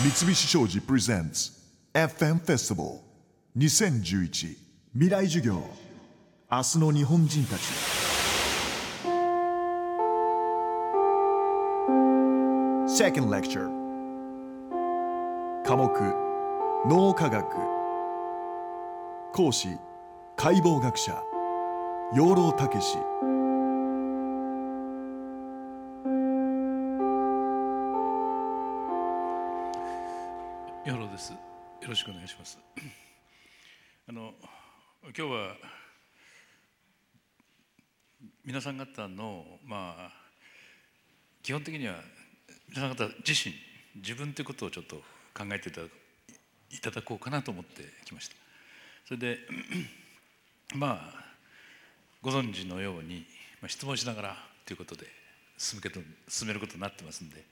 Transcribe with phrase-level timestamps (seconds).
[0.00, 1.50] 三菱商事プレゼンツ
[1.92, 3.00] FM フェスティバル
[3.56, 4.56] 2011
[4.92, 5.60] 未来授業。
[6.48, 7.62] 明日の日本人たち。
[12.86, 13.66] Second lecture.
[15.64, 15.90] 科目。
[16.88, 17.44] 脳科学。
[19.34, 19.76] 講師。
[20.36, 21.20] 解剖学者。
[22.14, 22.98] 養老孟司。
[31.88, 32.58] ろしくお願いします。
[34.08, 34.34] あの
[35.04, 35.56] 今日は
[38.44, 40.12] 皆さん方のまあ
[41.42, 41.94] 基本的には
[42.68, 43.54] 皆さん方自身
[43.96, 44.96] 自分ということをちょっと
[45.32, 45.72] 考えてい
[46.80, 48.36] ただこうかなと思ってきました。
[49.06, 49.38] それで
[50.74, 51.24] まあ
[52.20, 53.24] ご存知のように、
[53.62, 55.06] まあ、質問しながらということで
[55.56, 55.90] 進め
[56.28, 57.42] 進めることになってますんで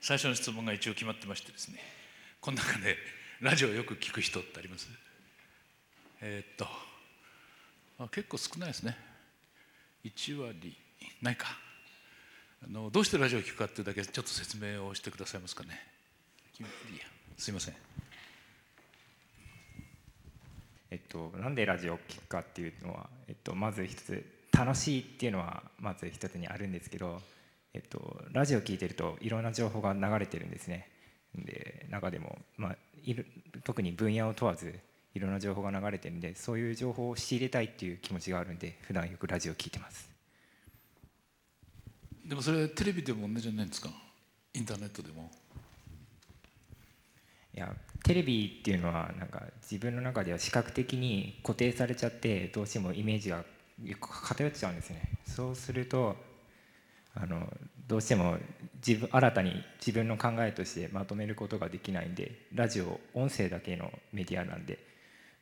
[0.00, 1.78] 最初の質問が一応決まってましてですね
[2.40, 2.96] この中で
[3.42, 4.88] ラジオよく聞く人ってあります？
[6.20, 6.64] えーっと
[7.98, 8.96] あ結構少ないですね。
[10.04, 10.76] 1割
[11.20, 11.48] ないか。
[12.64, 15.70] あのどうしてラジオを聞くかっていうだけちょっと説明をしてくださいますかね。
[17.36, 17.74] すいません。
[20.92, 24.24] えっと、なんでラジオを聴くかっていうのは、えっと、まず一つ
[24.56, 27.20] 楽しいっていうのはまず一つにあるんですけど、
[27.74, 30.88] えっと、ラジオ聴いてるといろんな情報が流れてるんですね。
[31.34, 33.26] で中でも、まあ、いる
[33.64, 34.78] 特に分野を問わず
[35.14, 40.10] いろんな情報が流れてるんでそういう情報を仕入れたいっていう気持ちがあるんで普段よくラジオ聴いてます。
[42.26, 43.90] でもそれテレビでも同じじゃないんですか？
[44.54, 45.30] インターネットでも。
[47.54, 53.44] いやテレビっていうのはなんか自分の中では視覚的に固定されちゃってどうしてもイメージが
[54.00, 55.02] 偏っちゃうんですね。
[55.26, 56.16] そうすると
[57.14, 57.46] あの
[57.86, 58.36] どうしても
[58.86, 64.78] 自分新たに自分の考えとしてまとめることができないんでラジオ音声だけのメディアなんで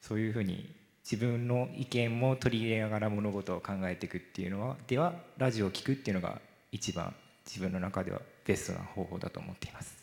[0.00, 0.74] そういうふうに
[1.10, 6.40] 自分の意見も取り入れながら物事を考えていくっていうのはではラジオを聞くっていうのが
[6.72, 7.14] 一番
[7.46, 10.00] 自分の中ではベストな方法だと思っています。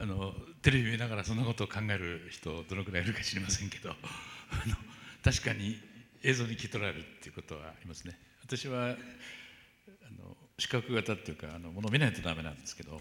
[0.00, 0.32] あの
[0.62, 3.94] テレビ見ながらそんなことを考える人どのくらいいるか知りませんけどあ
[4.68, 4.76] の
[5.22, 5.80] 確かに
[6.22, 8.18] 映像に聞き取られるっていうことはありますね。
[8.44, 13.00] 私はあの視覚型っていうかあのもの見ないとダメなんですけど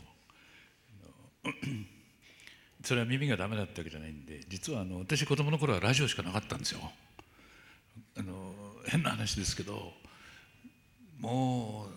[2.83, 6.79] それは耳がダメだったわけじゃないんで実はあの私子供の頃はラジオしかなかったんですよ。
[8.17, 8.53] あの
[8.87, 9.93] 変な話ですけど
[11.19, 11.87] も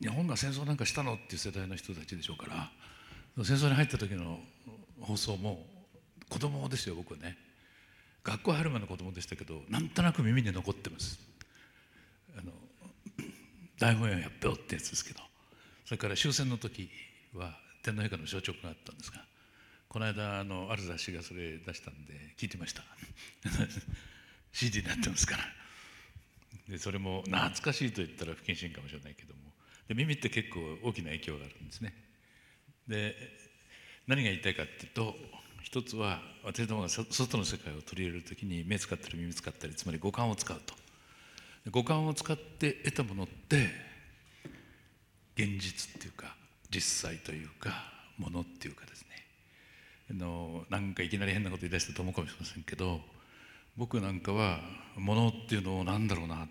[0.00, 2.70] う日本が戦争なんかしたのっていう世代の人たちでしょうか
[3.36, 4.38] ら戦争に入った時の
[5.00, 5.66] 放送も
[6.28, 7.36] 子供ですよ僕はね。
[8.24, 11.18] 学校入る前の子供でしたけどなんとなく耳に残ってます。
[12.38, 12.52] あの
[13.78, 15.28] 大本営発表ってやつですけど。
[15.88, 16.90] それから終戦の時
[17.32, 19.24] は天皇陛下の消直があったんですが
[19.88, 22.82] この間あのある雑誌がそれ出したんで聞いてました。
[24.52, 25.42] CD になってますから。
[26.68, 29.40] でそれも懐かしいと言ったら不謹慎かもしれないけども。
[29.88, 31.94] で耳って結構大きな影響があるんですね。
[32.86, 33.14] で
[34.06, 35.16] 何が言いたいかっていうと
[35.62, 40.74] 一つは私どもが外の世界を取り入れる時に目使ったり耳使ったりつまり五感を使うと。
[41.70, 43.68] 五感を使って得たものって
[45.36, 46.34] 現実っていうか
[46.70, 49.08] 実際というかものっていうかですね。
[50.10, 53.00] あのなんかいきなり変なこと言い出したと思うかもしれませんけど
[53.76, 54.60] 僕なんかは
[54.96, 56.48] ものっていうのを何だろうな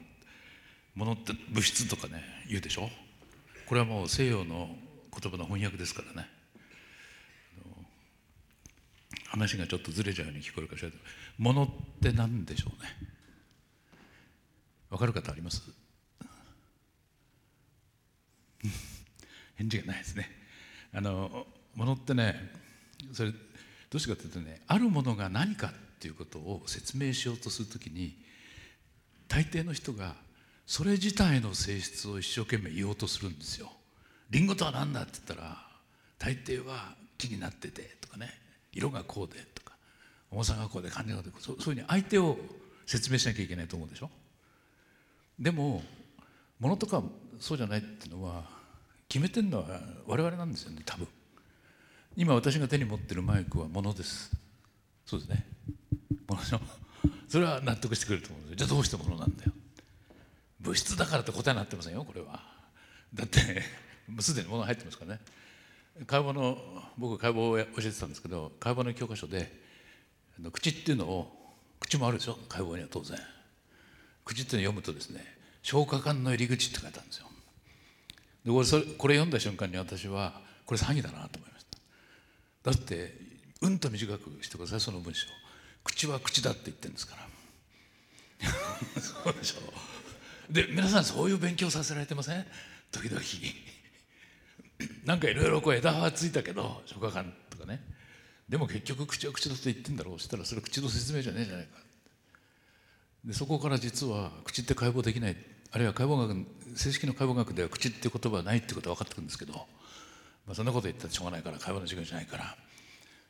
[0.93, 2.89] ものって物質とかね言うでしょ？
[3.65, 4.69] これはもう西洋の
[5.11, 6.29] 言葉の翻訳ですからね。
[9.29, 10.89] 話がちょっとずれちゃうように聞こえるかしら。
[11.37, 11.67] ものっ
[12.01, 12.89] て何でしょうね？
[14.89, 15.61] わかる方あります？
[19.55, 20.29] 返事がないですね。
[20.93, 21.45] あの
[21.75, 22.51] ものってね
[23.11, 23.37] それど
[23.95, 28.15] うしてかというとねあるものが何かっていうことを説明しようとするときに
[29.27, 30.15] 大抵の人が
[30.65, 33.71] それ自体の性質を一生懸命言おうとするんですよ。
[34.29, 35.03] リンゴとは何だ？
[35.03, 35.57] って言ったら
[36.17, 38.29] 大抵は木になっててとかね。
[38.73, 39.73] 色がこうでとか
[40.31, 42.37] 重さがこうで感じがこうでそうそういうふうに相手を
[42.85, 44.09] 説明しなきゃいけないと思うでしょ？
[45.39, 45.83] でも
[46.59, 47.03] ものとか
[47.39, 48.43] そうじゃないっていうのは
[49.07, 49.65] 決めてるのは
[50.05, 51.07] 我々なんですよね多分。
[52.15, 54.31] 今私が手に持ってるマイクはものです。
[55.05, 55.45] そうですね。
[56.27, 56.59] ものでしょ？
[57.27, 58.57] それは納得してくれると思うんですよ。
[58.57, 59.51] じゃあどうしてものなんだよ？
[60.59, 62.41] 物質だからって答えになってませんよこれは。
[63.13, 63.61] だって
[64.07, 65.19] もうすでに物入ってますからね。
[66.05, 66.57] 解剖の
[66.97, 69.51] 僕解剖を教えてたんですけど解剖の教科書で
[70.53, 71.33] 口っていうのを
[71.79, 72.37] 口もあるでしょ？
[72.47, 73.17] 解剖には当然。
[74.25, 75.23] 口っていうのを読むとですね
[75.63, 77.27] 消化管の入り口って書いてあるんですよ。
[78.45, 81.65] でこれそれこれ読んだ瞬間に私はこれ詐欺だなと思いまし
[82.63, 82.71] た。
[82.71, 83.15] だって
[83.61, 85.27] うんと短くしてくださいその文章。
[85.83, 87.27] 口は口だって言ってるんですから。
[89.01, 90.53] そうでしょ？
[90.53, 92.45] で皆さんそういう勉強させられてません？
[92.91, 93.21] 時々。
[95.05, 97.81] なんかいろいろこう枝はついたけど書家館とかね。
[98.47, 100.19] でも結局口は口だと言ってんだろう。
[100.19, 101.79] したらそれ口の説明じゃねえじゃないか。
[103.25, 105.35] でそこから実は口って解剖できない。
[105.71, 109.59] あるいは解剖学正式の解剖学では口って言葉はないってことは分かってくるんですけど、ま
[110.51, 112.55] あ、そんなこと言ったらしょうがないから解剖の授業じゃないから。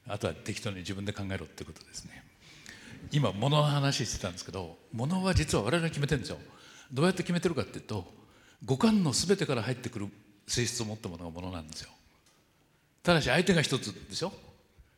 [0.09, 2.23] あとは適当に自分で考えろってことですね。
[3.11, 6.37] 今物の話してたんですけど物は実は我々が決めてるんですよ。
[6.91, 8.05] どうやって決めてるかっていうと
[8.65, 10.07] 五感の全てから入ってくる
[10.47, 11.89] 性質を持ったものが物なんですよ。
[13.03, 14.33] ただし相手が一つでしょ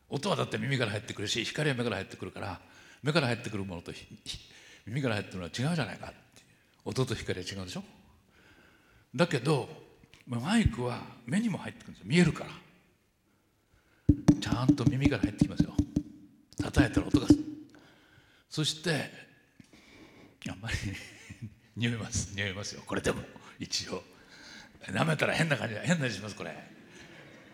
[0.10, 2.60] 音はだって耳から入ってくるし光は目から入ってくるから
[3.04, 3.92] 目から入ってくるものと
[4.86, 6.12] 耳から入ってくるのは違うじゃないか
[6.86, 7.84] 音と光は違うでしょ。
[9.16, 9.70] だけど
[10.28, 12.52] マイクは目にも入ってくるんです見えるから。
[14.40, 15.74] ちゃんと耳から入ってきますよ。
[16.62, 17.28] 叩いたら音が
[18.50, 19.12] そして
[20.50, 20.78] あんまり
[21.78, 22.34] 匂います。
[22.36, 22.82] 匂いますよ。
[22.86, 23.22] これでも
[23.60, 24.04] 一応。
[24.88, 26.56] 舐めたら変な感じ変な味しますこれ。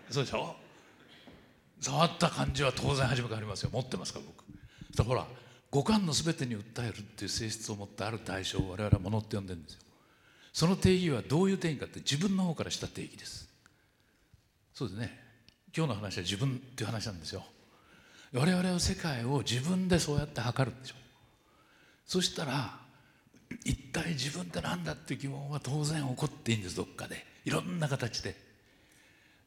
[0.10, 0.56] そうでしょ？
[1.82, 3.70] 触った感じは当然初めからありますよ。
[3.74, 4.46] 持ってますから僕。
[5.04, 5.26] ほら
[5.72, 9.80] 五感の全てに訴えるっていう性質を持ったある対象を我々は物って呼んでるんですよ。
[10.54, 13.50] その定義はどういう定義かって自分の方からした定義です。
[14.74, 15.20] そうですね。
[15.76, 17.44] 今日の話は自分っていう話なんですよ。
[18.34, 20.96] 我々は世界を自分でそうやって測るんでしょ。
[22.06, 22.80] そしたら
[23.64, 27.26] 一体自分って何だっていう疑問は当然起こっていいんですどっかで。
[27.46, 28.36] いろんな形で。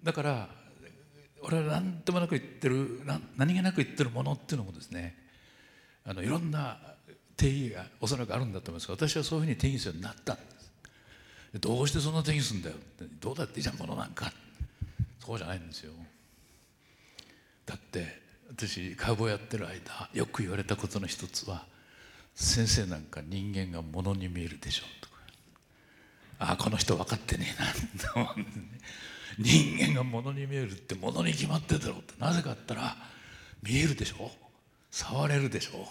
[0.02, 0.48] だから
[1.42, 3.00] 俺は何ともなく言ってる
[3.36, 5.16] 何気なく言ってるものっていうのもですね
[6.04, 6.78] あのいろんな
[7.36, 11.60] 定義がおそらくあるんだと思いますが私はそういうふうに定義するようになったんです。
[11.60, 12.76] どうしてそんな定義するんだよ。
[13.20, 14.32] どうだっていいじゃんものなんか。
[15.24, 15.92] そうじゃないんですよ。
[17.66, 18.20] だって
[18.50, 21.66] 私解剖やってる間よく言われたことの一つは
[22.40, 25.16] 先生なんか人間がものに見えるでしょとか。
[26.38, 28.62] ああこの人分かってねえなと思うんですね。
[29.40, 32.96] 人間がものに見えるってものに決まってるだろうってなぜかって言ったら
[33.60, 34.30] 見えるでしょ。
[34.92, 35.84] 触れるでしょ。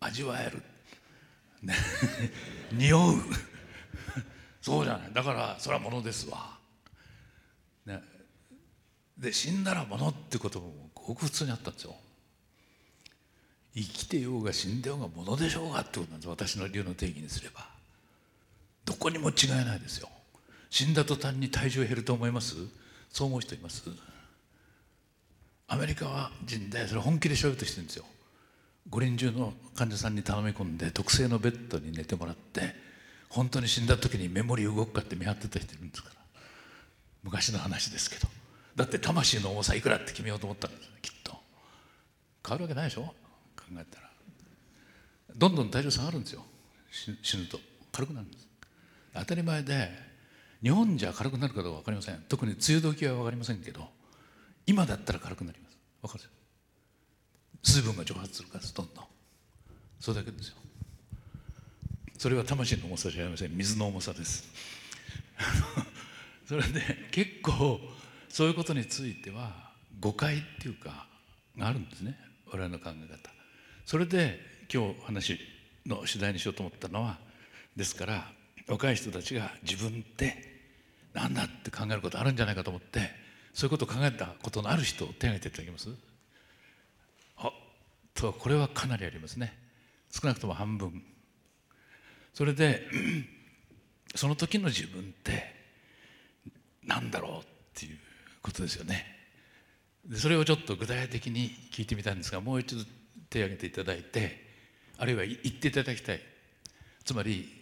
[0.00, 0.62] 味わえる、
[1.62, 1.74] ね、
[2.72, 3.20] 匂う。
[4.62, 5.12] そうじゃない。
[5.12, 6.58] だからそれはものですわ、
[7.84, 8.02] ね、
[9.18, 11.96] で死んだらものってこともごく普通にあったんですよ。
[13.76, 16.28] 生きてようが死んでようがものでしょうがってことなんです。
[16.28, 17.68] 私の流の定義にすれば。
[18.86, 20.08] どこにも違いないですよ。
[20.70, 22.54] 死んだ途端に体重減ると思います？
[23.10, 23.82] そう思う人います？
[25.68, 28.06] アメリカは人でそれ本気でしようとしてるんですよ。
[28.88, 32.74] 五輪中の患者さんに頼み込んで特製のベッドに寝てもらって
[33.28, 36.14] 本当に死んだ時にメモリー動くかって見張ってた人いるんですから。
[37.24, 38.28] 昔の話ですけど。
[38.76, 41.32] だって魂の重さいくらって決めようと思ったんですきっと。
[42.46, 43.12] 変わるわけないでしょ？
[43.68, 44.10] 考えたら
[45.36, 46.44] どんどん体重下がるんですよ。
[47.22, 47.60] 死ぬと。
[47.92, 48.46] 軽くなるんです。
[49.14, 49.90] 当たり前で
[50.62, 52.24] 日本じゃ軽くなるかどうか分かりません。
[52.28, 53.88] 特に梅雨時は分かりませんけど
[54.66, 55.76] 今だったら軽くなります。
[56.02, 56.30] 分かる
[57.62, 59.04] 水分が蒸発するからどんどん。
[60.00, 60.56] それだけですよ。
[62.18, 63.56] それは魂の重さじゃありません。
[63.56, 64.44] 水の重さです。
[66.48, 67.80] それで結構
[68.28, 71.06] そういうことについては誤解っていうか
[71.58, 72.18] があるんですね。
[72.46, 73.35] 我々の考え方。
[73.86, 74.40] それで
[74.72, 75.38] 今日話
[75.86, 77.18] の取材にしようと思ったのは
[77.76, 78.24] ですから
[78.66, 80.56] 若い人たちが自分って
[81.14, 83.08] 何だって考えることあるんじゃないかと思って
[83.54, 85.88] そういうことを考えたことのある人を手挙げていただけます？
[87.36, 87.52] あ
[88.12, 89.56] とこれはかなりありますね。
[90.10, 91.02] 少なくとも半分。
[92.34, 92.82] それで
[94.16, 95.54] その時の自分って
[96.84, 97.98] 何だろうっていう
[98.42, 99.06] ことですよね。
[100.12, 102.84] それをちょっと具体的に聞いてみたんですがもう一度
[103.30, 104.44] 手を挙げていただいて
[104.98, 106.20] あるいは言っていただきたい。
[107.04, 107.52] つまり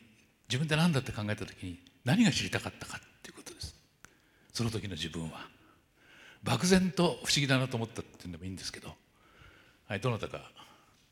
[0.49, 3.75] 自分で何だって考えた時に何が知りたかったかっていうことです。
[4.53, 5.55] その時の自分は。
[6.45, 8.95] 漠然と不思議だなと思ったっていうのもいいんですけど
[9.89, 10.51] はいどなたか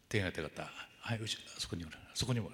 [0.08, 1.20] 手が挙げた方はい
[1.58, 2.50] そこにおらそこにも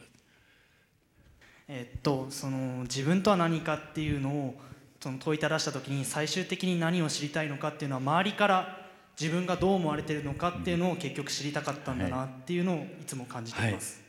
[1.66, 4.54] えっとその自分とは何かっていうのを
[5.00, 8.87] その問いただした時に最終的に何を知りたいのかっていうのは周りから
[9.20, 14.00] 自分がどう思われてるのかっていうのを結局知りたかったんだなっていうのをいつも感じています、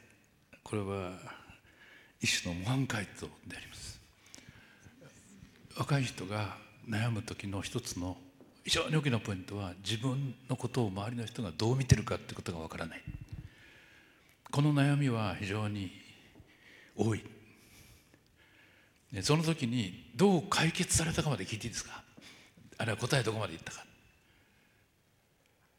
[0.52, 1.14] はい、これは
[2.22, 4.00] 一種の模範解答であります。
[5.78, 8.18] 若い人が悩む時の一つの
[8.66, 13.02] 非常に大きなポイントは自分のことを周りの人がどう見てるかってことがわからない。
[14.52, 15.92] この悩みは非常に
[16.96, 17.24] 多い。
[19.22, 22.04] その時にどう解決されたかまで聞いていいですか？
[22.78, 23.86] あるいは答えどこまでいったか。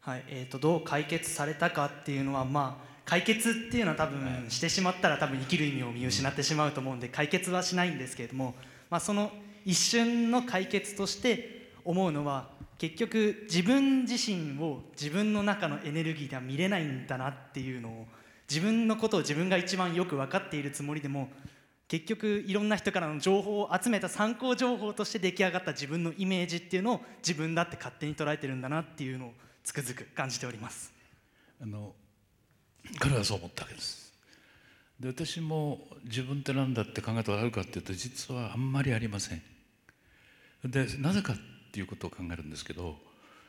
[0.00, 8.54] はいえー、とどう解決されたかっていうのはまあ解決っていうのは多分してしまったら多分生きる意味を見失ってしまうと思うんで解決はしないんですけれども、
[8.88, 9.30] まあ、その
[9.64, 18.06] 一瞬の解決として思うのは結局自分自身を自分の中のエネルギーでは見れないんだなっていうのを
[18.48, 21.28] 自分のことを自分が一番よく分かっているつもりでも
[21.88, 29.32] 結局いろんな人からの情報を集めた参考情報として出来上がった自分のイメージっていうのを自分だって勝手に捉えてるんだなっていうのを
[29.64, 30.92] つくづく感じております。
[31.62, 31.94] あの
[32.98, 34.12] 彼はそう思ったわけです。
[34.98, 39.42] で私も自分って何だって考えたことあるかっていうと実はあんまりありません。
[40.64, 41.36] でなぜかっ
[41.72, 42.96] ていうことを考えるんですけど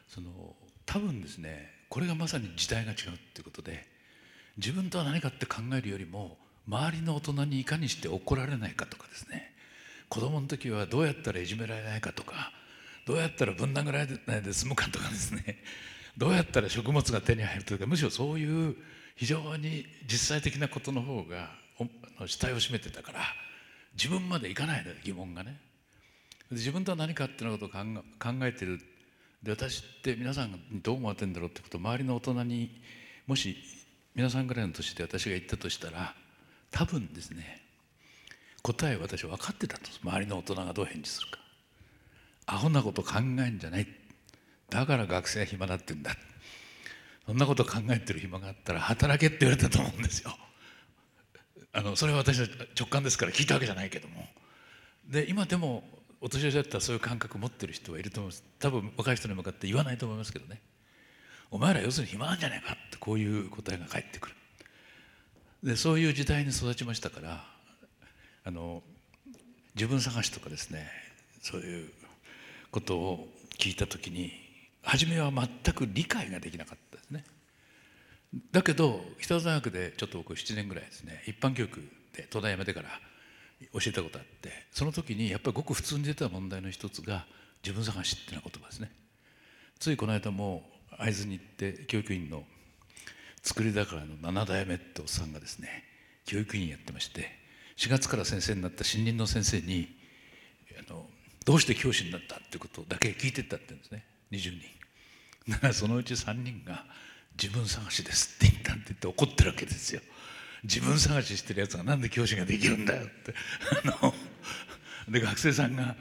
[0.07, 2.99] その多分ですねこれがまさに時代が違うっ
[3.33, 3.85] ていうことで
[4.57, 6.37] 自分とは何かって考えるよりも
[6.67, 9.51] 周りの大人にいかにして怒られないかとかですね
[10.07, 12.51] 子供の時はどうやったらいじめられないかとか
[13.05, 15.57] どうやったらぶん殴られないで済むかとかですね
[16.17, 18.75] どうやったら食物が手に入るというかむしろそういう
[19.15, 21.51] 非常に実際的なことの方が
[22.25, 23.19] 主体を占めてたから
[23.93, 25.59] 自分までいかないの疑問がね。
[26.51, 27.77] 自分とは何かっていうことを考
[28.43, 28.79] えてる。
[29.41, 32.79] で私って皆さんにどう思われてるんだろうってことを周りの大人に
[33.25, 33.57] もし
[34.13, 36.13] 皆さんぐらいの年で私が言ったとしたら
[36.69, 37.63] 多分ですね
[38.61, 39.89] 答え私は分かってたと。
[40.03, 41.39] 周りの大人がどう返事するか。
[42.45, 43.87] アホなこと考えんじゃない
[44.71, 46.15] だから学生は暇だってんだ。
[47.27, 50.35] そんなこと考えてる暇があったら働けって言われたと思うんですよ。
[51.73, 52.47] あのそれは私の
[52.77, 54.25] 直感ですから聞いたわけじゃないけども。
[55.07, 55.83] で今でも
[56.21, 58.43] お年寄りだったらそういう感覚持ってる人はいると思います。
[58.59, 60.61] 多分若い人に向かって言わないと思いますけどね。
[61.51, 64.35] お前ら要するに暇なんじゃないかってこういう答えが返ってくる。
[65.63, 67.45] でそういう時代に育ちましたから
[68.45, 68.81] あの
[69.75, 70.89] 自分探しとかですね
[71.41, 71.89] そういう
[72.71, 73.27] ことを
[73.59, 74.40] 聞いた時に
[74.83, 77.23] 初めは全く理解ができなかったですね。
[78.51, 81.79] だけど北田大学でちょっと僕7年ぐらいですね一般教育
[82.13, 82.89] で東大辞めてから
[83.73, 87.25] 教えたことあってその時にやっぱりごく普通に出た問題の一つが
[87.63, 88.91] 自分探しっていう言葉ですね。
[89.79, 90.63] ついこの間も
[90.97, 92.43] 会津に行って教育委員の
[93.43, 95.83] 作り宝の7代目っておっさんがですね
[96.25, 97.27] 教育委員やってまして
[97.77, 99.89] 4月から先生になった新任の先生に
[100.87, 101.05] あの
[101.45, 104.05] どうして教師になったってことだけ聞いてったって言うんですね。
[104.31, 104.61] 20人。
[105.49, 106.85] だからそのうち3人が
[107.41, 110.01] 「自分探しです」って言ったって言って怒ってるわけですよ。
[110.63, 113.33] 自分探ししてるやつがなんで教師ができるんだよって。
[113.83, 114.13] あの
[115.09, 115.95] で学生さんが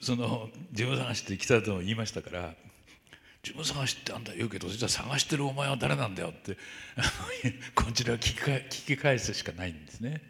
[0.00, 2.54] その自分探しって来たと言いましたから
[3.42, 6.56] 自分探しってあんだ言うけどじゃあ探してるお前は誰なんだよって
[7.74, 10.22] こちらは聞き聞き返すしかないんですね。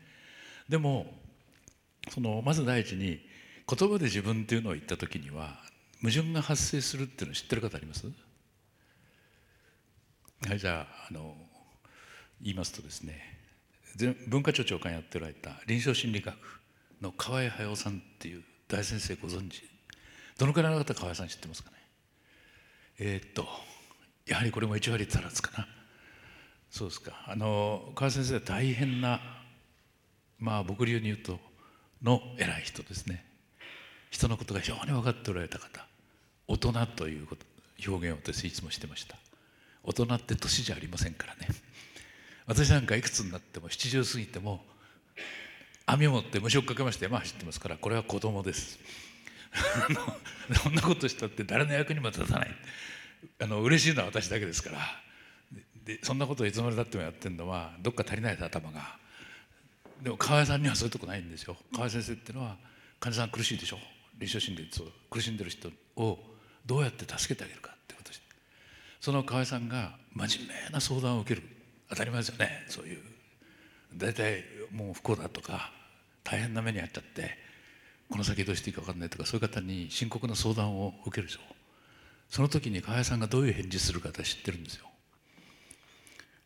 [0.69, 1.21] でも
[2.11, 3.27] そのまず第一に
[3.69, 5.64] 言葉で自分っていうのを言った時には
[6.05, 8.07] 矛盾が発生するっていうの知ってる方あります？
[10.47, 11.35] はいじゃああの
[12.43, 13.23] 言いますとですね
[14.29, 16.37] 文化庁長官やっておられた臨床心理学
[17.01, 19.63] の河合駿さんっていう大先生ご存知。
[20.37, 21.77] どのくらいの方河合さん知ってますかね？
[22.99, 23.47] えー、っと
[24.27, 25.67] やはりこれも1割足らずかな。
[26.71, 27.13] そうですか。
[27.27, 29.21] あの河合先生は大変な
[30.39, 31.39] まあ僕流に言うと
[32.03, 33.25] の偉い人ですね。
[34.11, 35.87] 人のことが非常に分かっておられた方。
[36.47, 37.27] 大人という
[37.87, 39.17] 表現を私いつもしてました。
[39.83, 41.49] 大人って年じゃありませんからね。
[42.47, 44.65] 私なんかいくつになっても七十過ぎても
[45.87, 48.79] 網を持って虫をかけまして山走ってますからこれは子供です。
[50.63, 52.51] そんなことしたって誰の役にも立たない。
[53.41, 54.79] あの嬉しいのは私だけですから。
[55.85, 58.97] でそんなことをいつまでたってもやってるのはどっか足りない頭が。
[60.03, 61.57] でも河合さんにはそういうとこないんですよ。
[61.73, 62.57] 河合先生っていうのは
[63.01, 63.79] 患者さん苦しいでしょ。
[64.19, 66.19] 臨床心理そう苦しんでる人を
[66.67, 68.11] どうやって助けてあげるかってこと
[69.01, 71.47] その河合さんが真面目な相談を受ける。
[71.91, 72.65] 当たり前ですよね。
[72.69, 73.03] そういう。
[73.95, 75.71] 大体もう不幸だとか
[76.25, 77.39] 大変な目に遭っちゃって
[78.11, 81.41] この先どうしていいか分かんないとかそういう方に深刻な相談を受けるでしょ
[82.29, 84.87] その時に河合さんがどういう返事するか私知ってるんですよ。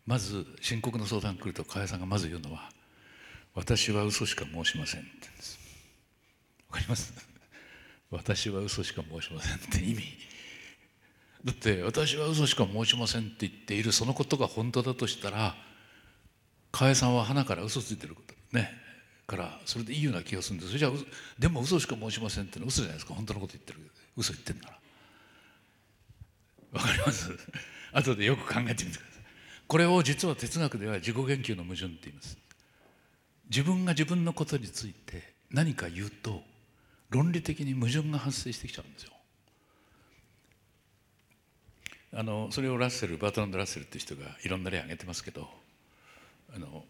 [0.06, 2.70] まず深刻な相談来ると河合さんがまず言うのは
[3.54, 5.58] 「私は嘘しか申しません」って言うんです。
[6.70, 7.12] わかります？
[8.10, 10.02] 私は嘘しか申しませんって意味。
[11.44, 15.54] だって私は嘘しか申しませんって言っているそのことが本当だとしたら
[16.72, 18.70] 河合さんは花から嘘ついてることね。
[19.26, 20.68] からそれでいいような気がするんです。
[20.68, 20.92] それじゃあ
[21.38, 23.12] でも嘘しか申しませんってのは嘘じゃないですか。
[23.14, 23.78] 本当のこと言ってる
[24.16, 24.78] 嘘言ってんなら。
[26.72, 27.30] わかります？
[27.92, 29.22] 後でよく考えてみてください。
[29.66, 32.38] これを実は哲学では自己言及の矛盾って言います。
[33.50, 36.42] 自分が自分のことについて何か言うと
[37.10, 39.12] 論理的に矛盾が発生してきちゃうんですよ。
[42.14, 45.46] あのそれをラッセルバートランド・ラッセルっていう人がいろんな例挙げてますけど
[46.54, 46.84] あの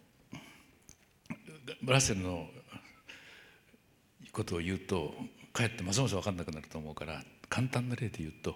[1.84, 2.46] ラッセルの
[4.32, 5.12] ことを言うと
[5.52, 8.54] かえってますます分かんなくなると思うから簡単な例で言うと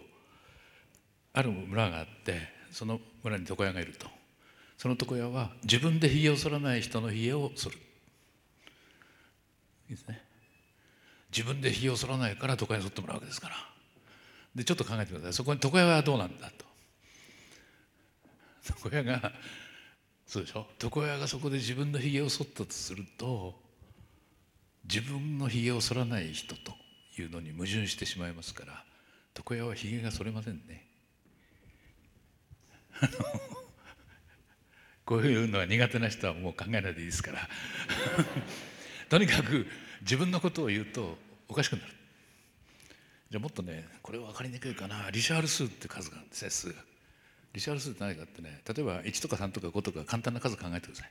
[1.33, 4.07] ある村があってその村に床屋がいると。
[4.83, 7.77] その床屋は自分でひげを剃らない人のひげを剃る。
[7.77, 7.79] い
[9.93, 10.21] いですね。
[11.35, 13.57] 自分でひげを剃らないから床屋に剃ってもらうわけですから。
[14.55, 15.33] でちょっと考えてください。
[15.33, 16.67] そこに床屋はどうなんだと。
[18.85, 19.33] 床屋が
[20.27, 20.67] そうでしょ？
[20.83, 23.61] 床屋がそこで自分のひげを剃ったとすると
[24.85, 26.73] 自分のひげを剃らない人と
[27.19, 28.85] いうのに矛盾してしまいますから
[29.37, 30.87] 床屋はひげが剃れませんね。
[35.05, 37.49] こういうのは苦手な人はもう考えないでいいですから。
[39.09, 39.67] とにかく
[40.03, 41.17] 自分のことを言うと
[41.49, 41.89] おかしくなる。
[43.31, 45.11] じゃあもっとねこれは分かりにくいかな。
[45.11, 46.75] リシャール数って数があるんですね数が。
[47.55, 51.11] リシャール数って何かってね例えば1とか3とか5とか簡単な数考えてください。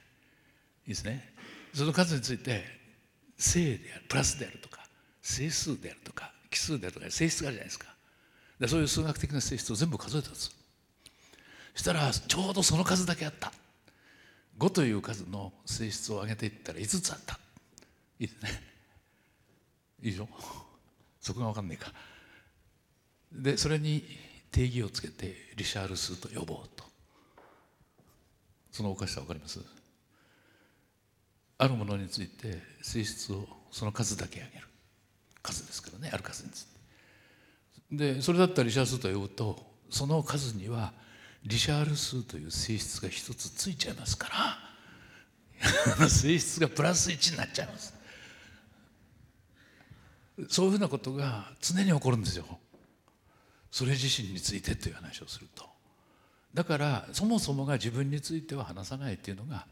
[0.88, 1.34] いいですね。
[1.74, 2.64] その数について
[3.38, 4.86] 正であるプラスであるとか
[5.22, 7.88] 整数であるとか奇数であるとか性質があるじゃないですか。
[8.60, 10.52] でそういう数学的な性質を全部数えたんです。
[11.74, 13.52] そしたらちょうどその数だけあった。
[14.60, 17.40] 5という数の性質を上げていったら5つあった。
[18.20, 18.71] いいですね。
[20.02, 20.28] いいでしょ
[21.20, 21.92] そこが分かんないか。
[23.32, 24.04] でそれに
[24.52, 26.84] 定義をつけてリシャール数と呼ぼうと。
[28.72, 29.60] そのおかしさ分かります？
[31.58, 34.68] あるものについて性質をその数だけ上げる。
[35.44, 36.10] 数ですからね。
[36.12, 36.66] ある数につい
[37.92, 38.16] て。
[38.16, 40.94] でそれだったらリシャール数と呼ぶとその数には
[41.44, 44.72] リシャール数という性質が一つついちゃいますから。
[46.10, 47.94] 性質がプラス1になっちゃいます。
[50.50, 52.46] そういうふうなことが常に起こるんですよ。
[53.72, 55.66] それ自身についてという話をすると。
[56.54, 59.66] だからそもそもが自分については話さないっていうのが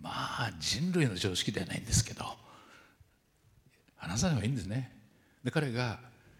[0.00, 2.24] まあ人類の常識ではないんですけど
[3.96, 4.96] 話さない方がいいんですね。
[5.42, 5.98] で彼が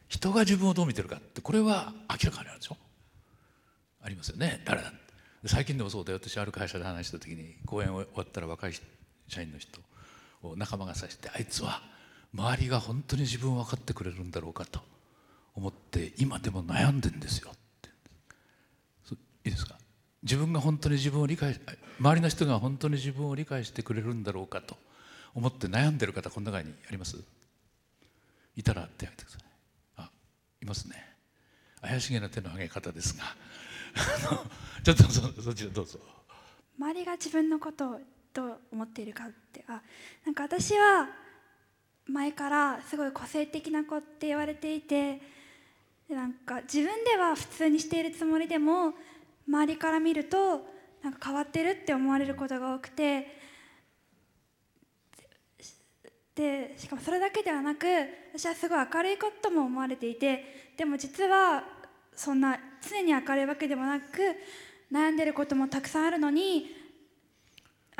[0.08, 2.76] 人が自分をどう見てるかってこれは明らかにあるでしょ
[4.02, 4.62] ありますよね。
[4.64, 4.92] 誰だ
[5.46, 8.72] 最近でもそうだよ私ある会社で話した時に講演終わったら若い
[9.26, 9.80] 社員の人
[10.42, 11.82] を仲間がさしてあいつは
[12.34, 14.80] 周りが本当に自分を分かってくれるんだろうかと
[15.54, 17.52] 思って今でも悩んでんですよ
[19.44, 19.76] いいですか？
[20.22, 21.58] 自分が本当に自分を理解
[21.98, 24.76] 周りの人が本当に自分を理解してくれるんだろうかと
[25.34, 27.16] 思って悩んでる方この中にあります？
[28.54, 29.42] いたら手を挙げてください。
[29.96, 30.10] あ
[30.62, 30.96] いますね。
[31.80, 33.24] 怪しげな手の挙げ方ですが。
[34.84, 35.98] ちょっとそそちらどうぞ。
[36.78, 38.00] 周りが自分のことを
[38.34, 39.80] どう思っているかってあ
[40.26, 41.08] なんか私は
[42.06, 45.20] 前からすごい個性的な子って言われていて
[46.08, 48.94] なんか自分では普通にしているつもりでも
[49.48, 50.66] 周りから見ると
[51.02, 53.38] なんか変わってるって思われることが多くて
[56.34, 57.86] でしかもそれだけではなく
[58.34, 61.62] 私はすごい明るいことも思われていてでも実は
[62.14, 62.58] そんな
[62.88, 64.06] 常に明るいわけでもなく
[64.92, 66.79] 悩んでることもたくさんあるのに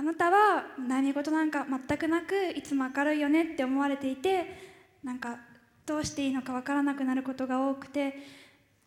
[0.01, 4.47] あなたは悩み事なんか全くなくいつも明るいよねって思われていて
[5.05, 5.37] なんか
[5.85, 8.15] どうしていいのか分からなくなることが多くて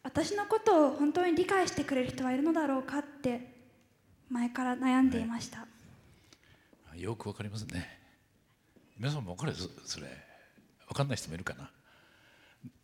[0.02, 3.47] 私のことを本当に理解してくれる人はいるのだろうかって
[4.32, 5.65] 前から悩んでいました、は
[6.95, 7.88] い、よくわかりますね。
[8.97, 9.54] 皆さんも分かる
[9.86, 10.08] それ。
[10.88, 11.69] 分かんない人もいるかな。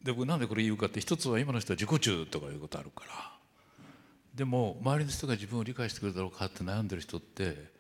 [0.04, 3.12] で僕なんでこれ言うかって一つは今の人は自己中とかいうことあるから。
[4.36, 7.79] でも周りの人が自分を理解してくれるだろうかって悩んでる人って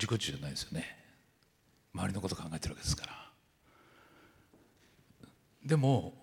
[0.00, 0.96] 自己中じゃないですよね。
[1.94, 3.30] 周りのこと考えてるわけですから。
[5.64, 6.14] でも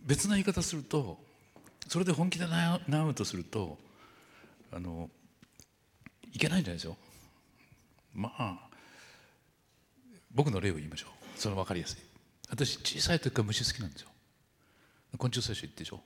[0.00, 1.18] 別な言い方すると
[1.88, 3.78] それで本気で悩むとすると
[4.72, 5.10] あの
[6.32, 6.96] いけないんじゃないですよ。
[8.14, 8.58] まあ
[10.30, 11.38] 僕の例を言いましょう。
[11.38, 12.00] それ分かりやすい。
[12.48, 14.08] 私小さい時から虫好きなんですよ。
[15.18, 16.00] 昆虫採集行ってでしょ。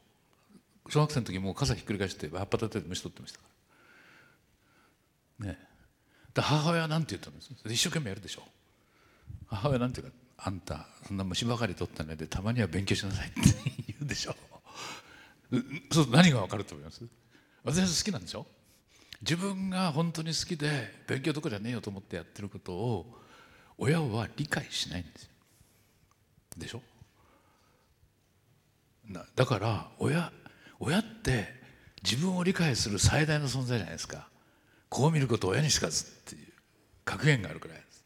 [0.88, 3.44] 小学生の時もう傘ひっくり返して葉っぱ立てて虫取ってましたか
[5.40, 5.46] ら。
[5.46, 5.58] ね。
[5.60, 5.75] え
[6.42, 7.50] 母親は何て言ったんです。
[7.66, 8.42] 一生懸命やるでしょ。
[9.48, 13.40] 母親なんていうかあんたそんな虫ばかり取ったねでたまには勉強しなさいって
[13.86, 14.34] 言うでしょ。
[15.92, 17.02] そう何が分かると思います？
[17.64, 18.46] 私は好きなんでしょ？
[19.22, 23.06] 自分が本当に好きで勉強どころじゃねえよと思ってやってることを
[23.78, 25.30] 親は理解しないんですよ。
[26.58, 26.82] でしょ？
[29.36, 30.32] だから親
[30.80, 31.54] 親って
[32.02, 34.28] 自分を理解する最大の存在じゃないですか。
[34.88, 36.52] こう見ること親にしかずっていう
[37.04, 38.04] 格言があるくらいです。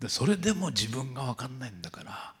[0.00, 2.34] でそれでも自分が分かんないんだから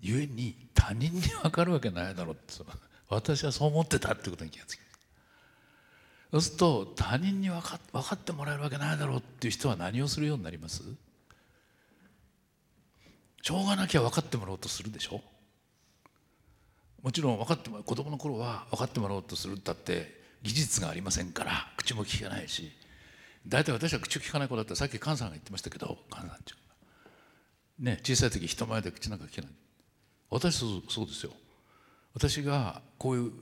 [0.00, 2.54] 故に他人に分かるわけないだろうって
[3.10, 4.78] 私はそう思ってたってことに気がつき
[6.30, 10.82] そうすると他人に分か分かってもらえるわけないだろうっていう人は何をするようになります？
[13.42, 15.22] しょうがなきゃ分かってもらおうとするでしょ？
[17.02, 19.54] もちろん分かっても子供の頃は分かってもらおうとする。
[19.56, 22.72] ったって技術がありませんから口も聞かないし。
[23.46, 27.92] 大体私は口を聞かない子だったらさっき菅さんが言ってましたけど菅さんちゃんが。
[27.92, 29.50] ね小さい時人前で口なんか聞けない。
[30.30, 31.32] 私そうそうですよ。
[32.14, 33.32] 私がこういう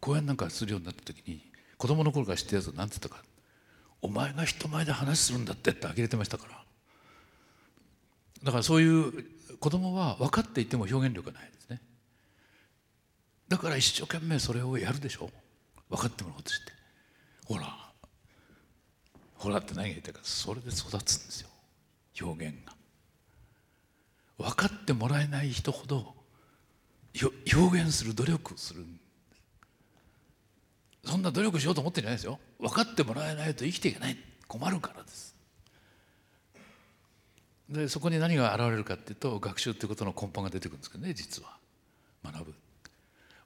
[0.00, 3.24] 講演なんかするようになった時に子供の頃から知ってるやつは何て言ったか
[4.02, 6.64] 「お前が人前で話するんだって」って呆れてましたから。
[8.44, 11.80] だからそういう子供は分かっていても表現力がないですね。
[13.48, 15.26] だから一生懸命それをやるでしょ。
[15.26, 15.45] う
[15.88, 16.72] 分かってもらおうとして。
[17.44, 17.86] ほら。
[19.34, 21.48] ほらって何が言いたいかそれで育つんですよ。
[22.20, 22.72] 表現が。
[24.38, 26.14] 分かってもらえない人ほど
[27.22, 28.84] 表現する努力をする
[31.04, 32.40] そんな努力しようと思ってんじゃないですよ。
[32.58, 34.16] 分かってもらえないと生きていけない。
[34.48, 35.36] 困るからです。
[37.68, 41.56] でそこに何が現れるかっていうと学習っていうことの根本が出てくるんですけどね実は。
[42.24, 42.54] 学ぶ。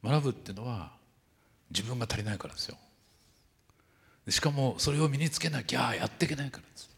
[0.03, 0.93] 学ぶっていうのは
[1.71, 2.77] 自分が足りないからですよ。
[4.29, 6.91] しかもそれを身につけなきゃやっていけないからです。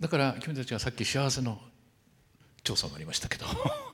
[0.00, 1.60] だから君たちがさっき幸せの
[2.62, 3.46] 調査もありましたけど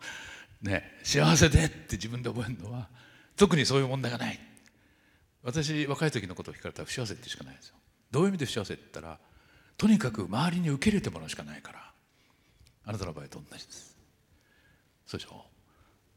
[0.63, 2.89] ね幸せでって自分で覚えるのは
[3.37, 4.39] 特にそういう問題がない。
[5.43, 7.77] 私若い時のことを聞かれたら不幸せってしかないですよ。
[8.11, 9.19] どういう意味で不幸せって言ったら
[9.77, 11.93] とにかく周りに受け入れてもらうしかないから。
[12.87, 13.97] あなたの場合と同じです。
[15.07, 15.45] そうでしょ？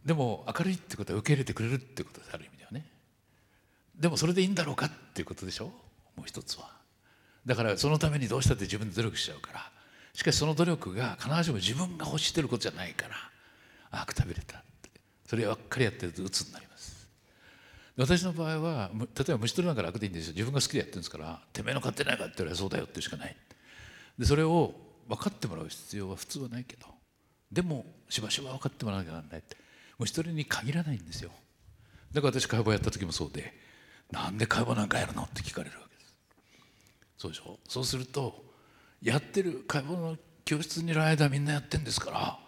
[0.05, 2.56] でも明るいってことは受け入れてくれるってことですある意味。
[3.99, 5.65] でもそれでいいんだろうかっていうことでしょ？
[6.15, 6.71] もう一つは。
[7.45, 9.71] だからそのためにどうしたって自分で努力しちゃうから。
[10.13, 13.15] しかしその努力が必ずしも自分が欲してることじゃないから。
[13.91, 14.89] ああくたびれたって。
[15.25, 17.07] そればっかりやってると鬱になります。
[17.95, 20.33] 私の場合は例えば虫取りなんか楽でいいんですよ。
[20.33, 23.35] 自分が好きでやってるんですからてめえの勝手ないかって言われそうだよってしかない。
[24.19, 24.75] でそれを
[25.07, 26.85] 分かってもらう必要は普通はないけど。
[27.51, 29.55] でもしばしば分かってもらわなきゃならないって。
[29.97, 31.31] 虫取りに限らないんですよ。
[32.11, 33.53] だから私解剖やった時もそうで。
[34.11, 35.23] なんで解剖なんかやるの？
[35.23, 36.15] って聞かれるわけです。
[37.17, 37.59] そうでしょ？
[37.67, 38.43] そうすると
[39.01, 42.39] やってる解剖の教室にいる間みんなやってんですから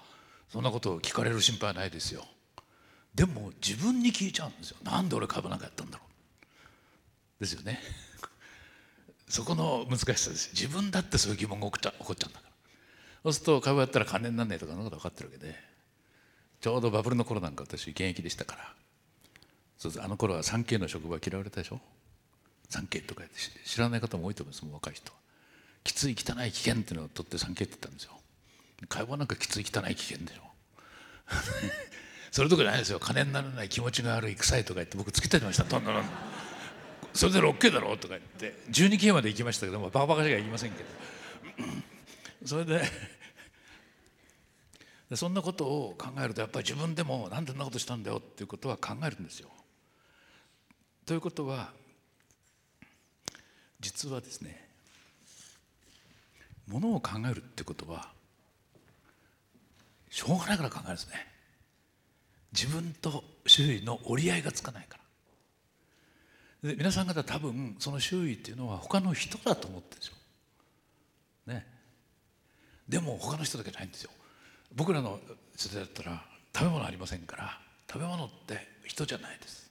[0.48, 2.26] そんなことを聞かれる心配はないですよ。
[3.14, 4.78] でも自分に聞いちゃうんですよ。
[4.84, 7.42] なんで俺解剖なんかやったんだろう。
[7.42, 7.82] ですよね。
[9.28, 10.52] そこの難しさです。
[10.54, 12.54] 自分だってそういう疑問が起こっちゃ起こっちゃうんだから。
[13.24, 15.56] そうすると株やったら金になんねえとかそんなこと分かってるわけで。
[16.62, 18.74] ちょうどバブルの頃なんか私現役でしたから。
[19.80, 21.80] そうあの頃は 3K の職場嫌われたでしょ
[22.70, 25.18] ？3K とか言って知らない方も多いと思いますもう若い人は。
[25.84, 28.12] きつい汚い危険っていうのを取って 3K って言ったんですよ。
[28.90, 30.42] 会話なんかきつい汚い危険でしょ？
[32.32, 33.00] それとかじゃないですよ。
[33.00, 35.64] 金にならない気持ちが悪い臭いとか言って僕つけてました。
[35.64, 36.06] どんどんどん
[37.14, 40.90] それで 6K だろとか言って 12K まで行きましたけどもバカバカしか行きませんけど。
[42.46, 42.82] それで
[45.16, 49.50] そんなことを考えるとやっぱり自分でもなんでそんなことしたんだよっていうことは考えるんですよ。
[51.10, 51.72] ということは
[53.80, 54.64] 実はですね
[56.68, 58.10] ものを考えるってことは
[60.12, 61.16] しょうがないから考えるんですね。
[62.54, 65.00] 自分と周囲の折り合いがつかないか
[66.62, 70.14] らで皆さん方多分その周囲っていうのは他の人だと思ってるですよ。
[71.48, 71.66] ね。
[72.88, 74.12] でも他の人だけじゃないんですよ。
[74.76, 75.20] 僕らの
[75.56, 76.24] 世代だったら
[76.56, 77.60] 食べ物ありませんから
[77.92, 79.70] 食べ物って人じゃないです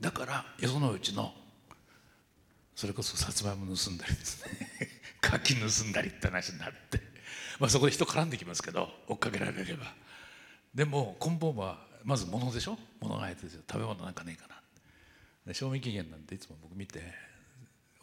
[0.00, 1.34] だからよそのうちの
[2.74, 4.68] それこそさつまいも盗んだりですね。
[5.20, 7.00] 柿盗んだりって話になって。
[7.58, 9.92] まあそこで人絡んできますけど追っかけられれば。
[10.74, 12.78] でも根本はまず物でしょ？
[13.00, 14.46] 物が相手ですよ食べ物なんかねえか
[15.44, 15.54] な。
[15.54, 17.02] 賞味期限なんていつも僕見て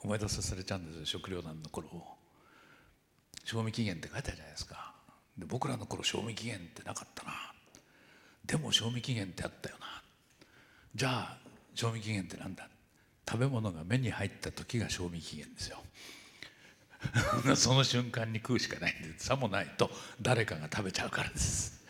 [0.02, 1.06] 思い出さされちゃうんですよ。
[1.06, 2.18] 食糧難の頃を。
[3.46, 4.94] 賞味期限って書いてあるじゃないですか。
[5.38, 7.54] で僕らの頃賞味期限ってなかったな。
[8.44, 10.04] でも賞味期限ってあったよな。
[10.94, 11.45] じゃあ
[11.76, 12.68] 賞味期限ってなんだ？
[13.30, 15.84] 食べ物が目に入った時が賞味期限ですよ。
[17.56, 21.85] その瞬間に食うしかないんでさもないと誰かが食べちゃうからです。